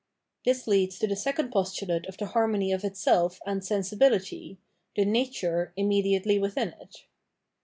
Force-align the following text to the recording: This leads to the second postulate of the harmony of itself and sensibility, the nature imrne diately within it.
This 0.45 0.65
leads 0.65 0.97
to 0.97 1.05
the 1.07 1.15
second 1.15 1.51
postulate 1.51 2.07
of 2.07 2.17
the 2.17 2.25
harmony 2.25 2.71
of 2.71 2.83
itself 2.83 3.39
and 3.45 3.63
sensibility, 3.63 4.57
the 4.95 5.05
nature 5.05 5.73
imrne 5.77 6.03
diately 6.03 6.41
within 6.41 6.69
it. 6.81 7.03